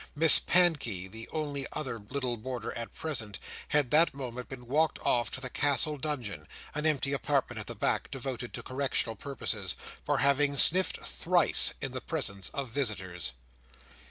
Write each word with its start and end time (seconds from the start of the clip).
Miss 0.15 0.39
Pankey, 0.39 1.07
the 1.07 1.29
only 1.31 1.67
other 1.73 1.99
little 1.99 2.35
boarder 2.35 2.73
at 2.75 2.91
present, 2.91 3.37
had 3.67 3.91
that 3.91 4.15
moment 4.15 4.49
been 4.49 4.65
walked 4.65 4.97
off 5.05 5.29
to 5.29 5.39
the 5.39 5.47
Castle 5.51 5.95
Dungeon 5.99 6.47
(an 6.73 6.87
empty 6.87 7.13
apartment 7.13 7.59
at 7.59 7.67
the 7.67 7.75
back, 7.75 8.09
devoted 8.09 8.51
to 8.55 8.63
correctional 8.63 9.15
purposes), 9.15 9.75
for 10.03 10.17
having 10.17 10.55
sniffed 10.55 10.97
thrice, 11.05 11.75
in 11.83 11.91
the 11.91 12.01
presence 12.01 12.49
of 12.49 12.69
visitors. 12.71 13.33